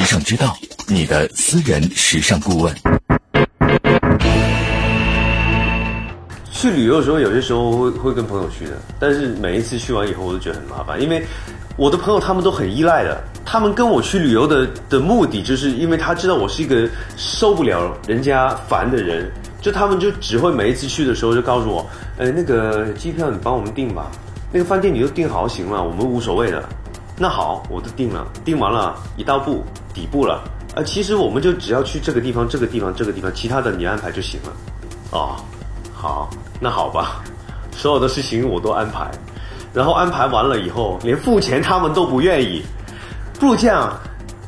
[0.00, 0.56] 时尚之道，
[0.88, 2.74] 你的私人时尚顾问。
[6.50, 11.22] 去旅游的时候，有些时候会会跟朋友去的，但是每一次去完以后，我都觉得很麻烦，因为
[11.76, 16.88] 我的朋友他们都很依赖的，他们跟我去旅游的的目的，就是因为他知道我是一个
[17.18, 19.30] 受不了人家烦的人，
[19.60, 21.86] 就他们就只会每一次去的时候就告诉我，
[22.16, 24.10] 呃，那个机票你帮我们订吧，
[24.50, 26.66] 那个饭店你就订好行了，我们无所谓的。
[27.22, 29.62] 那好，我都订了，订完了，一到步
[29.92, 30.42] 底部了，
[30.74, 34.52] 呃，其实我们就只要去这个地方、这个地方、这个地方，其他的你安排就行了。
[35.10, 35.36] 哦，
[35.92, 37.22] 好，那好吧，
[37.76, 39.10] 所有的事情我都安排，
[39.74, 42.62] 然后安排完了以后，连付钱他们都不愿意。
[43.38, 43.98] 不如这样，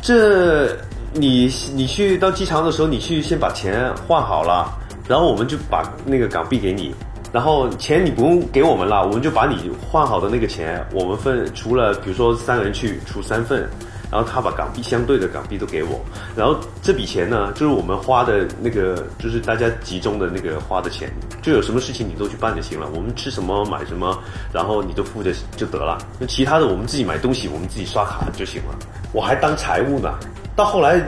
[0.00, 0.74] 这
[1.12, 4.72] 你你去到机场的时候，你去先把钱换好了，
[5.06, 6.94] 然后我们就把那个港币给你，
[7.32, 13.68] 然后钱你不用给我们了，我们就把你换好的那个钱，我们分除了比如说三个人去出三份。
[14.10, 16.00] 然后他把港币相对的港币都给我，
[16.36, 21.10] 然后这笔钱呢，就是我们花的那个，就是大家集中的那个花的钱，
[21.42, 22.88] 就有什么事情你都去办就行了。
[22.94, 24.16] 我们吃什么买什么，
[24.52, 25.98] 然后你都付着就得了。
[26.18, 28.78] 那其他的我们自己买东西，我们自己刷卡就行了。
[29.12, 30.12] 我还当财务呢。
[30.54, 30.98] 到后来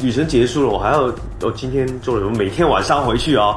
[0.00, 1.06] 旅程结束了，我还要
[1.40, 2.36] 哦今天做了什么？
[2.36, 3.56] 每天晚上回去啊。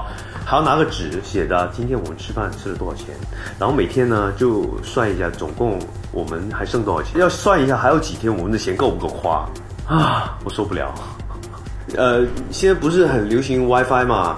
[0.49, 3.07] 还要拿个纸写着今天我们吃饭吃了多少钱，
[3.59, 5.77] 然后每天呢就算一下总共
[6.13, 9.45] 我们还剩多少钱，要算一下还有几天我们的钱够不够花
[9.85, 10.39] 啊！
[10.45, 10.95] 我受不了。
[11.97, 14.37] 呃，现在不是很流行 WiFi 嘛，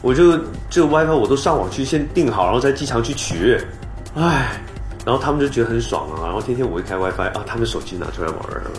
[0.00, 0.34] 我就
[0.70, 3.62] 这个 WiFi 我都上网去先订好，然后在机场去取。
[4.14, 4.62] 唉，
[5.04, 8.70] 然后他们就觉得很爽啊，然后天天我一开 WiFi 啊，他们手机拿出来玩了，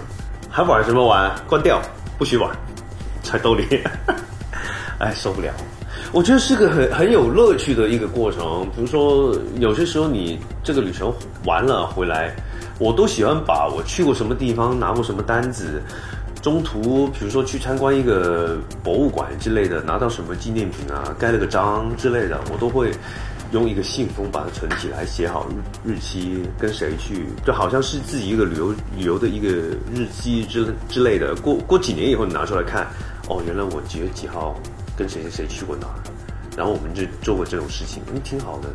[0.50, 1.32] 还玩什么玩？
[1.48, 1.80] 关掉，
[2.18, 2.50] 不许玩，
[3.22, 3.84] 揣兜里。
[4.98, 5.54] 唉，受不了。
[6.11, 8.67] 我觉得是个很很有乐趣的一个过程。
[8.75, 11.14] 比如说，有些时候你这个旅程
[11.45, 12.36] 完了回来，
[12.80, 15.81] 我都喜欢把我去过什么地方、拿过什么单子，
[16.42, 22.92] 中途比如说去参观一个博物馆之类的，拿到什么纪念品啊、盖了个章之类的，我都会
[23.52, 25.48] 用一个信封把它存起来，写好
[25.86, 29.48] 日日期，跟谁去，就好像是自己一个旅游旅游的一个
[29.93, 31.36] 日记之之类的。
[31.36, 32.87] 过过几年以后，你拿出来看，
[33.30, 34.60] 哦，原来我几月几号。
[34.96, 35.96] 跟谁谁谁去过哪儿，
[36.58, 38.70] 然后我们就做过这种事情，嗯，挺好的。